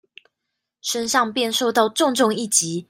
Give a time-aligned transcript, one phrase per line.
[0.81, 2.79] 身上便受到重重一擊